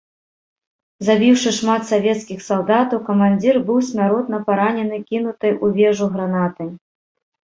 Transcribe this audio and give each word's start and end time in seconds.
Забіўшы 1.07 1.49
шмат 1.57 1.81
савецкіх 1.89 2.39
салдатаў, 2.47 3.01
камандзір 3.11 3.55
быў 3.69 3.77
смяротна 3.89 4.37
паранены 4.49 4.97
кінутай 5.11 5.53
у 5.67 5.69
вежу 5.81 6.05
гранатай. 6.17 6.69